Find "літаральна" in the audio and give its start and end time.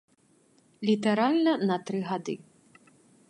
0.89-1.53